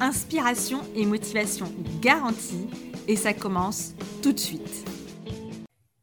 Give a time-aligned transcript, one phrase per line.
[0.00, 2.66] inspiration et motivation garantie
[3.06, 4.88] et ça commence tout de suite.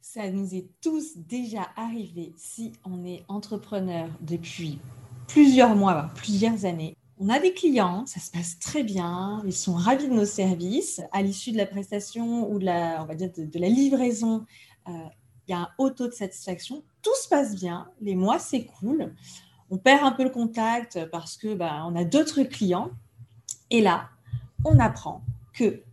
[0.01, 4.79] Ça nous est tous déjà arrivé si on est entrepreneur depuis
[5.27, 6.95] plusieurs mois, plusieurs années.
[7.19, 11.01] On a des clients, ça se passe très bien, ils sont ravis de nos services.
[11.11, 13.05] À l'issue de la prestation ou de la,
[13.67, 14.45] livraison,
[14.87, 14.91] euh,
[15.47, 16.83] il y a un haut taux de satisfaction.
[17.01, 19.15] Tout se passe bien, les mois s'écoulent.
[19.71, 22.91] On perd un peu le contact parce que bah, on a d'autres clients
[23.69, 24.09] et là,
[24.65, 25.21] on apprend
[25.53, 25.83] que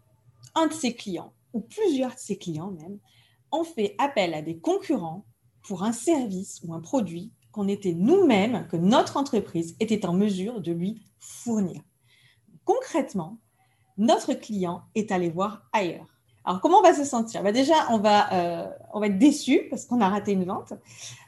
[0.55, 2.99] un de ses clients, ou plusieurs de ses clients même,
[3.51, 5.25] ont fait appel à des concurrents
[5.63, 10.61] pour un service ou un produit qu'on était nous-mêmes, que notre entreprise était en mesure
[10.61, 11.81] de lui fournir.
[12.65, 13.39] Concrètement,
[13.97, 16.07] notre client est allé voir ailleurs.
[16.45, 17.43] Alors, comment on va se sentir?
[17.43, 20.75] Bah, Déjà, on euh, on va être déçu parce qu'on a raté une vente.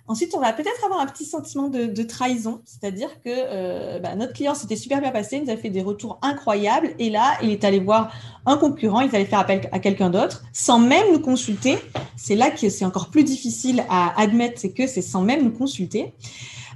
[0.08, 4.32] Ensuite, on va peut-être avoir un petit sentiment de, trahison, c'est-à-dire que euh, bah, notre
[4.32, 7.50] client s'était super bien passé, il nous a fait des retours incroyables, et là, il
[7.50, 8.12] est allé voir
[8.46, 11.78] un concurrent, il allait faire appel à quelqu'un d'autre, sans même nous consulter.
[12.16, 15.52] C'est là que c'est encore plus difficile à admettre, c'est que c'est sans même nous
[15.52, 16.14] consulter.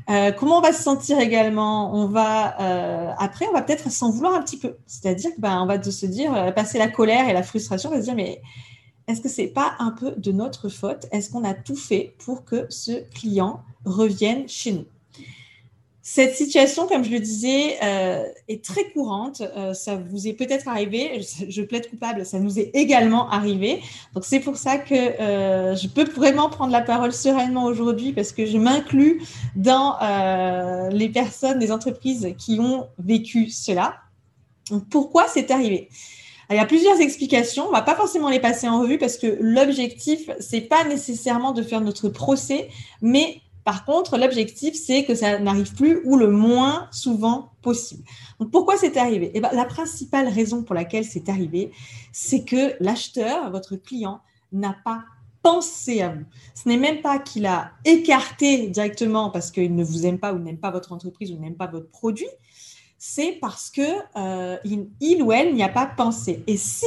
[0.08, 1.94] Euh, comment on va se sentir également?
[1.94, 5.66] On va euh, après, on va peut-être s'en vouloir un petit peu, c'est-à-dire qu'on ben,
[5.66, 8.42] va se dire, passer la colère et la frustration, on va se dire mais
[9.10, 11.06] est-ce que c'est pas un peu de notre faute?
[11.12, 14.84] Est-ce qu'on a tout fait pour que ce client revienne chez nous?
[16.02, 19.42] Cette situation, comme je le disais, euh, est très courante.
[19.42, 21.20] Euh, ça vous est peut-être arrivé.
[21.48, 23.80] Je, plaide coupable, ça nous est également arrivé.
[24.14, 28.32] Donc c'est pour ça que euh, je peux vraiment prendre la parole sereinement aujourd'hui parce
[28.32, 29.22] que je m'inclus
[29.54, 29.98] dans
[30.90, 33.94] les personnes, les entreprises qui ont vécu cela.
[34.90, 35.90] Pourquoi c'est arrivé?
[36.50, 37.68] Il y a plusieurs explications.
[37.68, 41.62] On va pas forcément les passer en revue parce que l'objectif, c'est pas nécessairement de
[41.62, 42.68] faire notre procès,
[43.00, 48.02] mais par contre, l'objectif, c'est que ça n'arrive plus ou le moins souvent possible.
[48.40, 49.30] Donc, pourquoi c'est arrivé?
[49.34, 51.70] Eh ben, La principale raison pour laquelle c'est arrivé,
[52.10, 55.04] c'est que l'acheteur, votre client, n'a pas
[55.42, 56.24] pensé à vous.
[56.54, 60.38] Ce n'est même pas qu'il a écarté directement parce qu'il ne vous aime pas ou
[60.38, 62.28] n'aime pas votre entreprise ou n'aime pas votre produit.
[63.02, 63.80] C'est parce que
[64.16, 64.58] euh,
[65.00, 66.44] il ou elle n'y a pas pensé.
[66.46, 66.84] Et si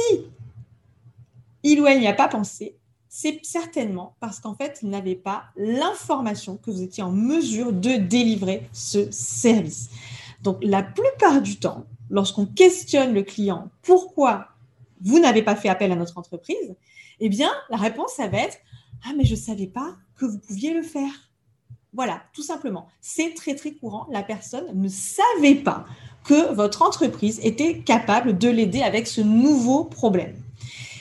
[1.64, 2.76] il ou elle n'y a pas pensé,
[3.08, 7.96] c'est certainement parce qu'en fait, il n'avait pas l'information que vous étiez en mesure de
[7.96, 9.90] délivrer ce service.
[10.42, 14.50] Donc, la plupart du temps, lorsqu'on questionne le client pourquoi
[15.00, 16.76] vous n'avez pas fait appel à notre entreprise,
[17.18, 18.58] eh bien, la réponse, ça va être
[19.04, 21.10] Ah, mais je ne savais pas que vous pouviez le faire.
[21.94, 22.88] Voilà, tout simplement.
[23.00, 24.06] C'est très, très courant.
[24.10, 25.84] La personne ne savait pas
[26.24, 30.34] que votre entreprise était capable de l'aider avec ce nouveau problème.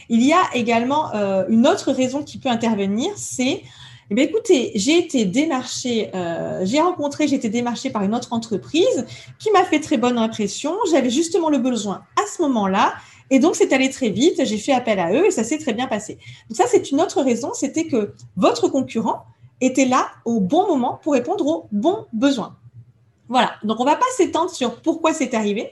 [0.10, 3.64] Il y a également euh, une autre raison qui peut intervenir, c'est
[4.16, 9.06] eh écoutez, j'ai été démarchée, euh, j'ai rencontré, j'ai été démarchée par une autre entreprise
[9.40, 10.76] qui m'a fait très bonne impression.
[10.92, 12.94] J'avais justement le besoin à ce moment-là.
[13.32, 14.44] Et donc, c'est allé très vite.
[14.44, 16.20] J'ai fait appel à eux et ça s'est très bien passé.
[16.50, 17.54] Donc, ça, c'est une autre raison.
[17.54, 19.26] C'était que votre concurrent
[19.66, 22.56] était là au bon moment pour répondre aux bons besoins.
[23.30, 23.54] Voilà.
[23.64, 25.72] Donc, on ne va pas s'étendre sur pourquoi c'est arrivé.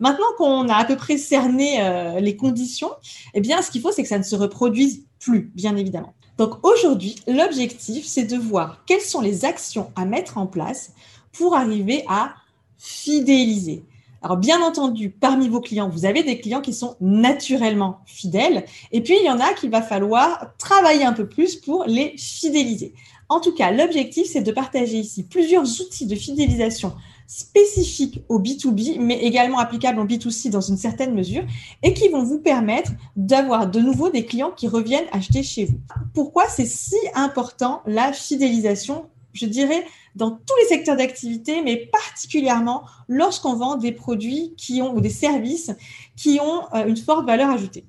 [0.00, 2.90] Maintenant qu'on a à peu près cerné euh, les conditions,
[3.34, 6.14] eh bien, ce qu'il faut, c'est que ça ne se reproduise plus, bien évidemment.
[6.38, 10.92] Donc aujourd'hui, l'objectif, c'est de voir quelles sont les actions à mettre en place
[11.32, 12.34] pour arriver à
[12.78, 13.84] fidéliser.
[14.22, 18.64] Alors, bien entendu, parmi vos clients, vous avez des clients qui sont naturellement fidèles.
[18.92, 22.16] Et puis, il y en a qu'il va falloir travailler un peu plus pour les
[22.16, 22.94] fidéliser.
[23.32, 26.92] En tout cas, l'objectif, c'est de partager ici plusieurs outils de fidélisation
[27.26, 31.42] spécifiques au B2B, mais également applicables en B2C dans une certaine mesure,
[31.82, 35.80] et qui vont vous permettre d'avoir de nouveau des clients qui reviennent acheter chez vous.
[36.12, 42.82] Pourquoi c'est si important la fidélisation je dirais, dans tous les secteurs d'activité, mais particulièrement
[43.08, 45.72] lorsqu'on vend des produits qui ont ou des services
[46.16, 47.86] qui ont euh, une forte valeur ajoutée?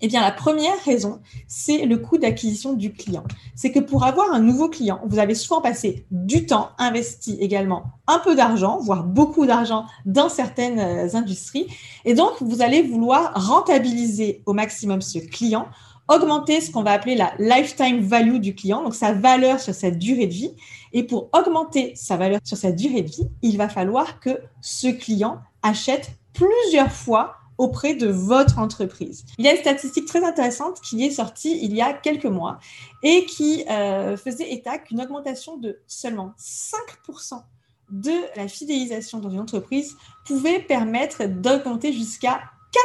[0.00, 3.24] Eh bien, la première raison, c'est le coût d'acquisition du client.
[3.56, 7.84] C'est que pour avoir un nouveau client, vous avez souvent passé du temps, investi également
[8.06, 11.66] un peu d'argent, voire beaucoup d'argent dans certaines euh, industries.
[12.04, 15.66] Et donc, vous allez vouloir rentabiliser au maximum ce client,
[16.06, 19.90] augmenter ce qu'on va appeler la lifetime value du client, donc sa valeur sur sa
[19.90, 20.52] durée de vie.
[20.92, 24.88] Et pour augmenter sa valeur sur sa durée de vie, il va falloir que ce
[24.88, 29.24] client achète plusieurs fois auprès de votre entreprise.
[29.36, 32.58] Il y a une statistique très intéressante qui est sortie il y a quelques mois
[33.02, 37.42] et qui euh, faisait état qu'une augmentation de seulement 5%
[37.90, 39.96] de la fidélisation dans une entreprise
[40.26, 42.40] pouvait permettre d'augmenter jusqu'à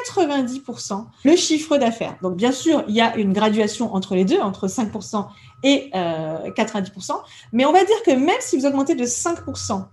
[0.07, 2.15] 90% le chiffre d'affaires.
[2.21, 5.27] Donc bien sûr, il y a une graduation entre les deux, entre 5%
[5.63, 7.15] et 90%, euh,
[7.51, 9.85] mais on va dire que même si vous augmentez de 5%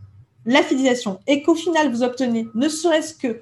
[0.47, 3.41] la fidélisation et qu'au final vous obtenez ne serait-ce que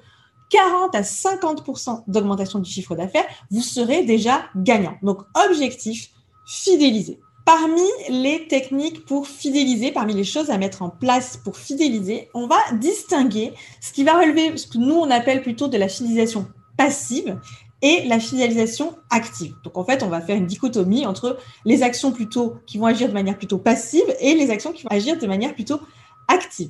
[0.49, 4.95] 40 à 50% d'augmentation du chiffre d'affaires, vous serez déjà gagnant.
[5.03, 6.09] Donc objectif,
[6.45, 7.19] fidéliser.
[7.45, 12.47] Parmi les techniques pour fidéliser, parmi les choses à mettre en place pour fidéliser, on
[12.47, 16.47] va distinguer ce qui va relever ce que nous on appelle plutôt de la fidélisation
[16.77, 17.39] passive
[17.81, 19.55] et la fidélisation active.
[19.63, 23.07] Donc en fait, on va faire une dichotomie entre les actions plutôt qui vont agir
[23.07, 25.79] de manière plutôt passive et les actions qui vont agir de manière plutôt
[26.27, 26.69] active.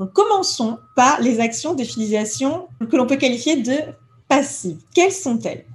[0.00, 1.84] Donc commençons par les actions de
[2.86, 3.76] que l'on peut qualifier de
[4.28, 4.78] passives.
[4.94, 5.66] Quelles sont-elles?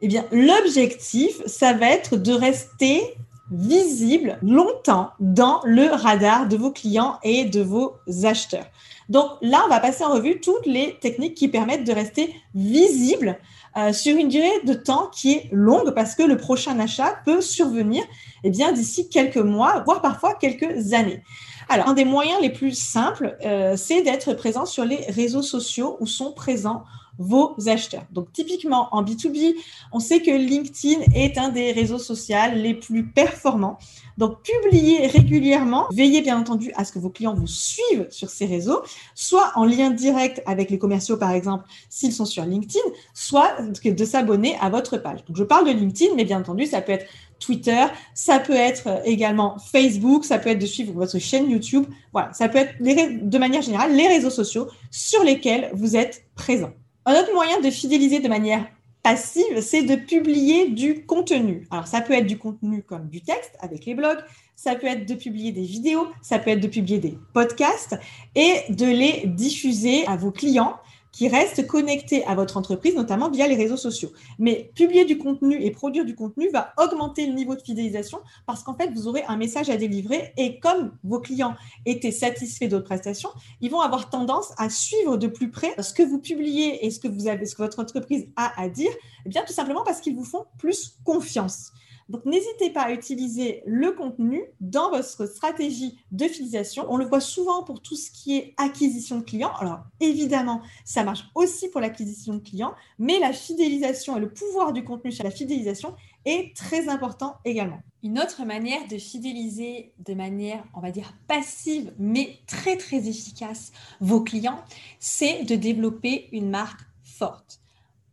[0.00, 3.02] Eh bien, l'objectif, ça va être de rester
[3.50, 8.66] visible longtemps dans le radar de vos clients et de vos acheteurs.
[9.08, 13.38] Donc là, on va passer en revue toutes les techniques qui permettent de rester visible
[13.76, 17.40] euh, sur une durée de temps qui est longue parce que le prochain achat peut
[17.40, 18.04] survenir
[18.44, 21.22] eh d'ici quelques mois, voire parfois quelques années.
[21.68, 25.96] Alors, un des moyens les plus simples, euh, c'est d'être présent sur les réseaux sociaux
[26.00, 26.84] où sont présents
[27.18, 28.04] vos acheteurs.
[28.10, 29.54] Donc typiquement en B2B,
[29.92, 33.78] on sait que LinkedIn est un des réseaux sociaux les plus performants.
[34.18, 38.46] Donc publiez régulièrement, veillez bien entendu à ce que vos clients vous suivent sur ces
[38.46, 38.82] réseaux,
[39.14, 44.04] soit en lien direct avec les commerciaux par exemple s'ils sont sur LinkedIn, soit de
[44.04, 45.24] s'abonner à votre page.
[45.26, 47.06] Donc je parle de LinkedIn, mais bien entendu ça peut être
[47.44, 51.84] Twitter, ça peut être également Facebook, ça peut être de suivre votre chaîne YouTube.
[52.12, 56.70] Voilà, ça peut être de manière générale les réseaux sociaux sur lesquels vous êtes présent.
[57.06, 58.64] Un autre moyen de fidéliser de manière
[59.02, 61.66] passive, c'est de publier du contenu.
[61.70, 64.18] Alors, ça peut être du contenu comme du texte avec les blogs,
[64.56, 67.98] ça peut être de publier des vidéos, ça peut être de publier des podcasts
[68.34, 70.76] et de les diffuser à vos clients
[71.14, 74.10] qui restent connectés à votre entreprise, notamment via les réseaux sociaux.
[74.40, 78.64] Mais publier du contenu et produire du contenu va augmenter le niveau de fidélisation parce
[78.64, 81.54] qu'en fait, vous aurez un message à délivrer et comme vos clients
[81.86, 83.30] étaient satisfaits de votre prestation,
[83.60, 86.98] ils vont avoir tendance à suivre de plus près ce que vous publiez et ce
[86.98, 88.90] que vous avez, ce que votre entreprise a à dire,
[89.24, 91.70] eh bien tout simplement parce qu'ils vous font plus confiance.
[92.08, 96.86] Donc, n'hésitez pas à utiliser le contenu dans votre stratégie de fidélisation.
[96.88, 99.52] On le voit souvent pour tout ce qui est acquisition de clients.
[99.58, 104.72] Alors, évidemment, ça marche aussi pour l'acquisition de clients, mais la fidélisation et le pouvoir
[104.72, 107.80] du contenu sur la fidélisation est très important également.
[108.02, 113.72] Une autre manière de fidéliser de manière, on va dire, passive, mais très, très efficace
[114.00, 114.60] vos clients,
[114.98, 117.63] c'est de développer une marque forte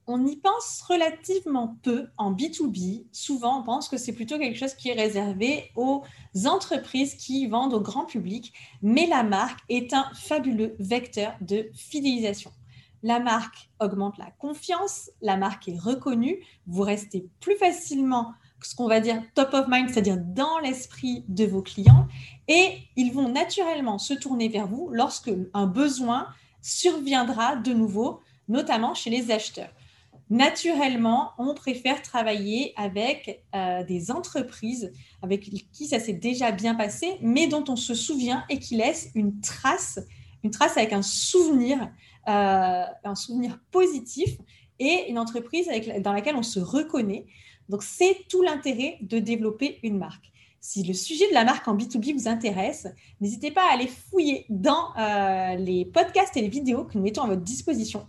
[0.07, 3.06] on y pense relativement peu en B2B.
[3.12, 6.03] Souvent, on pense que c'est plutôt quelque chose qui est réservé aux
[6.45, 12.51] entreprises qui vendent au grand public, mais la marque est un fabuleux vecteur de fidélisation.
[13.03, 18.33] La marque augmente la confiance, la marque est reconnue, vous restez plus facilement
[18.63, 22.07] ce qu'on va dire top of mind, c'est-à-dire dans l'esprit de vos clients,
[22.48, 26.27] et ils vont naturellement se tourner vers vous lorsque un besoin
[26.62, 29.72] surviendra de nouveau, notamment chez les acheteurs
[30.32, 35.42] naturellement, on préfère travailler avec euh, des entreprises avec
[35.74, 39.42] qui ça s'est déjà bien passé, mais dont on se souvient et qui laissent une
[39.42, 40.00] trace,
[40.44, 41.78] une trace avec un souvenir,
[42.30, 44.38] euh, un souvenir positif
[44.80, 45.70] et une entreprise
[46.00, 47.26] dans laquelle on se reconnaît.
[47.68, 50.32] Donc, c'est tout l'intérêt de développer une marque.
[50.64, 52.88] Si le sujet de la marque en B2B vous intéresse,
[53.20, 57.24] n'hésitez pas à aller fouiller dans euh, les podcasts et les vidéos que nous mettons
[57.24, 58.08] à votre disposition.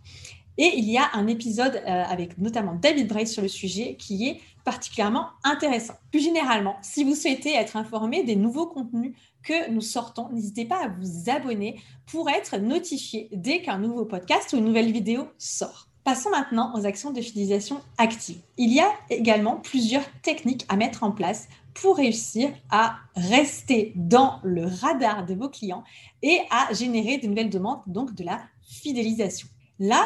[0.59, 4.29] Et il y a un épisode euh, avec notamment David Brace sur le sujet qui
[4.29, 5.95] est particulièrement intéressant.
[6.11, 10.85] Plus généralement, si vous souhaitez être informé des nouveaux contenus que nous sortons, n'hésitez pas
[10.85, 15.89] à vous abonner pour être notifié dès qu'un nouveau podcast ou une nouvelle vidéo sort.
[16.05, 18.39] Passons maintenant aux actions de fidélisation active.
[18.57, 24.41] Il y a également plusieurs techniques à mettre en place pour réussir à rester dans
[24.43, 25.85] le radar de vos clients
[26.23, 29.47] et à générer de nouvelles demandes, donc de la fidélisation.
[29.79, 30.05] Là,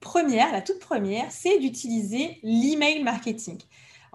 [0.00, 3.58] première, la toute première, c'est d'utiliser l'email marketing.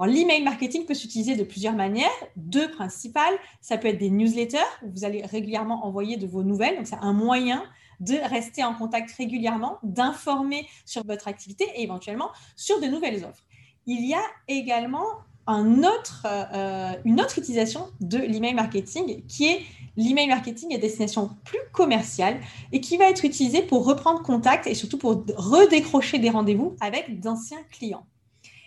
[0.06, 3.34] L'email marketing peut s'utiliser de plusieurs manières, deux principales.
[3.60, 6.76] Ça peut être des newsletters, où vous allez régulièrement envoyer de vos nouvelles.
[6.78, 7.64] Donc, c'est un moyen
[8.00, 13.46] de rester en contact régulièrement, d'informer sur votre activité et éventuellement sur de nouvelles offres.
[13.86, 15.06] Il y a également
[15.48, 19.62] autre, euh, une autre utilisation de l'email marketing qui est
[19.98, 22.40] l'email marketing est destination plus commerciale
[22.72, 27.20] et qui va être utilisé pour reprendre contact et surtout pour redécrocher des rendez-vous avec
[27.20, 28.06] d'anciens clients.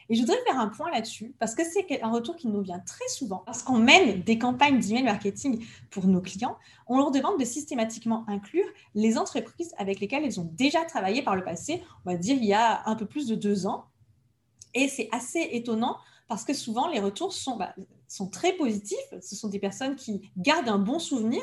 [0.08, 2.80] Et je voudrais faire un point là-dessus parce que c'est un retour qui nous vient
[2.80, 3.42] très souvent.
[3.46, 8.24] Parce qu'on mène des campagnes d'email marketing pour nos clients, on leur demande de systématiquement
[8.28, 12.36] inclure les entreprises avec lesquelles ils ont déjà travaillé par le passé, on va dire
[12.36, 13.86] il y a un peu plus de deux ans.
[14.74, 15.96] Et c'est assez étonnant
[16.28, 17.74] parce que souvent les retours sont, bah,
[18.14, 18.98] sont très positifs.
[19.20, 21.42] Ce sont des personnes qui gardent un bon souvenir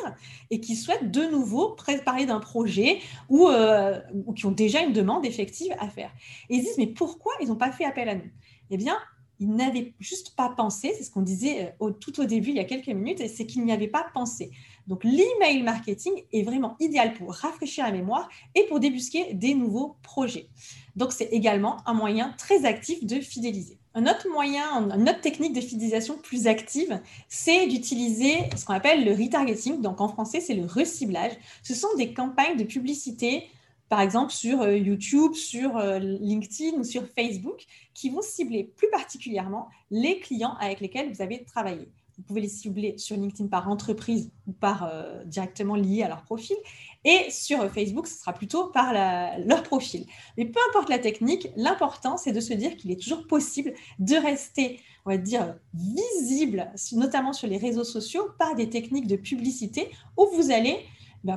[0.50, 1.75] et qui souhaitent de nouveau
[2.06, 3.00] parler d'un projet
[3.30, 6.12] ou, euh, ou, qui ont déjà une demande effective à faire.
[6.50, 8.30] Ils disent, mais pourquoi ils n'ont pas fait appel à nous?
[8.70, 8.98] Eh bien,
[9.40, 12.60] ils n'avaient juste pas pensé, c'est ce qu'on disait euh, tout au début il y
[12.60, 14.51] a quelques minutes, c'est qu'ils n'y avaient pas pensé.
[14.88, 19.98] Donc l'email marketing est vraiment idéal pour rafraîchir la mémoire et pour débusquer des nouveaux
[20.04, 20.48] projets.
[20.96, 23.81] Donc c'est également un moyen très actif de fidéliser.
[23.94, 29.04] Un autre moyen, une autre technique de fidélisation plus active, c'est d'utiliser ce qu'on appelle
[29.04, 29.82] le retargeting.
[29.82, 31.34] Donc en français, c'est le reciblage.
[31.62, 33.50] Ce sont des campagnes de publicité,
[33.90, 38.90] par exemple sur euh, YouTube, sur euh, LinkedIn ou sur Facebook, qui vont cibler plus
[38.90, 41.90] particulièrement les clients avec lesquels vous avez travaillé.
[42.22, 46.22] Vous pouvez les cibler sur LinkedIn par entreprise ou par euh, directement lié à leur
[46.22, 46.56] profil.
[47.04, 50.06] Et sur Facebook, ce sera plutôt par leur profil.
[50.38, 54.16] Mais peu importe la technique, l'important, c'est de se dire qu'il est toujours possible de
[54.16, 59.90] rester, on va dire, visible, notamment sur les réseaux sociaux, par des techniques de publicité
[60.16, 60.78] où vous allez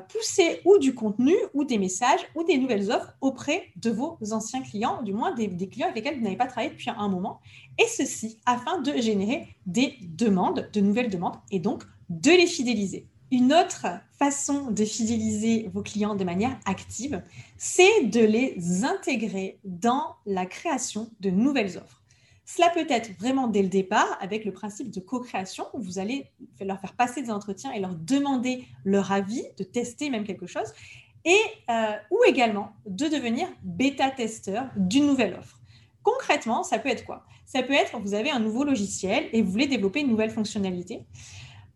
[0.00, 4.62] pousser ou du contenu ou des messages ou des nouvelles offres auprès de vos anciens
[4.62, 7.40] clients, du moins des clients avec lesquels vous n'avez pas travaillé depuis un moment.
[7.78, 13.06] Et ceci afin de générer des demandes, de nouvelles demandes, et donc de les fidéliser.
[13.30, 13.86] Une autre
[14.18, 17.22] façon de fidéliser vos clients de manière active,
[17.56, 22.03] c'est de les intégrer dans la création de nouvelles offres.
[22.46, 26.30] Cela peut être vraiment dès le départ avec le principe de co-création où vous allez
[26.60, 30.72] leur faire passer des entretiens et leur demander leur avis, de tester même quelque chose,
[31.24, 31.38] et
[31.70, 35.58] euh, ou également de devenir bêta-testeur d'une nouvelle offre.
[36.02, 37.24] Concrètement, ça peut être quoi?
[37.46, 41.06] Ça peut être, vous avez un nouveau logiciel et vous voulez développer une nouvelle fonctionnalité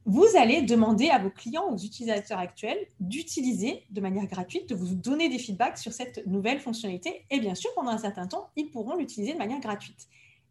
[0.09, 4.95] vous allez demander à vos clients, aux utilisateurs actuels, d'utiliser de manière gratuite, de vous
[4.95, 7.27] donner des feedbacks sur cette nouvelle fonctionnalité.
[7.31, 10.09] Et bien sûr, pendant un certain temps, ils pourront l'utiliser de manière gratuite.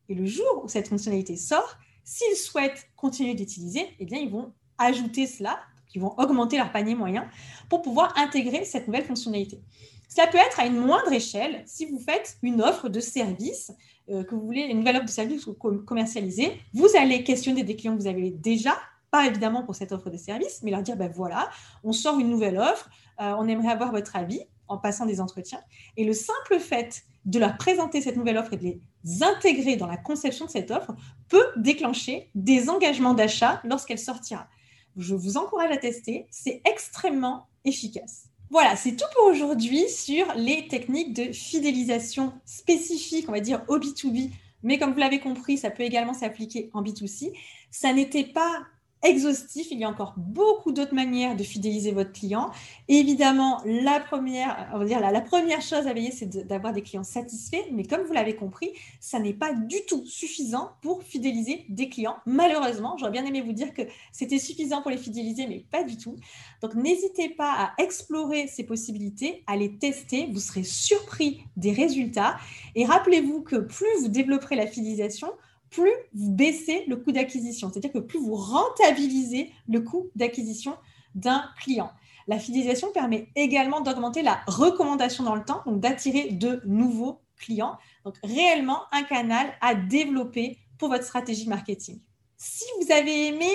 [0.10, 4.54] Et le jour où cette fonctionnalité sort, s'ils souhaitent continuer d'utiliser, eh bien, ils vont
[4.78, 5.60] ajouter cela,
[5.94, 7.30] ils vont augmenter leur panier moyen
[7.70, 9.60] pour pouvoir intégrer cette nouvelle fonctionnalité.
[10.08, 13.72] Cela peut être à une moindre échelle si vous faites une offre de service,
[14.10, 15.46] euh, que vous voulez une nouvelle offre de service
[15.86, 16.62] commercialiser.
[16.74, 18.78] Vous allez questionner des clients que vous avez déjà
[19.12, 21.50] pas évidemment pour cette offre de service, mais leur dire, ben voilà,
[21.84, 25.62] on sort une nouvelle offre, euh, on aimerait avoir votre avis en passant des entretiens.
[25.96, 29.88] Et le simple fait de leur présenter cette nouvelle offre et de les intégrer dans
[29.88, 30.96] la conception de cette offre
[31.28, 34.48] peut déclencher des engagements d'achat lorsqu'elle sortira.
[34.96, 38.30] Je vous encourage à tester, c'est extrêmement efficace.
[38.50, 43.78] Voilà, c'est tout pour aujourd'hui sur les techniques de fidélisation spécifiques, on va dire au
[43.78, 44.32] B2B,
[44.64, 47.34] mais comme vous l'avez compris, ça peut également s'appliquer en B2C.
[47.72, 48.66] Ça n'était pas
[49.04, 49.68] exhaustif.
[49.72, 52.52] Il y a encore beaucoup d'autres manières de fidéliser votre client.
[52.88, 57.04] évidemment, la première, on va dire la, première chose à veiller, c'est d'avoir des clients
[57.04, 57.66] satisfaits.
[57.72, 62.18] Mais comme vous l'avez compris, ça n'est pas du tout suffisant pour fidéliser des clients.
[62.26, 65.98] Malheureusement, j'aurais bien aimé vous dire que c'était suffisant pour les fidéliser, mais pas du
[65.98, 66.16] tout.
[66.62, 70.28] Donc, n'hésitez pas à explorer ces possibilités, à les tester.
[70.32, 72.38] Vous serez surpris des résultats.
[72.76, 75.32] Et rappelez-vous que plus vous développerez la fidélisation,
[75.70, 80.76] plus vous baissez le coût d'acquisition, c'est-à-dire que plus vous rentabilisez le coût d'acquisition
[81.16, 81.92] d'un client.
[82.28, 87.78] La fidélisation permet également d'augmenter la recommandation dans le temps, donc d'attirer de nouveaux clients.
[88.04, 92.02] Donc réellement un canal à développer pour votre stratégie marketing.
[92.38, 93.50] Si vous avez aimé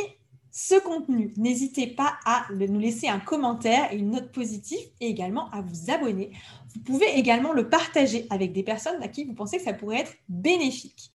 [0.50, 5.50] ce contenu, n'hésitez pas à nous laisser un commentaire et une note positive et également
[5.50, 6.30] à vous abonner.
[6.74, 10.00] Vous pouvez également le partager avec des personnes à qui vous pensez que ça pourrait
[10.00, 11.11] être bénéfique.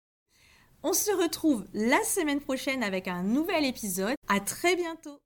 [0.87, 4.17] On se retrouve la semaine prochaine avec un nouvel épisode.
[4.29, 5.19] À très bientôt.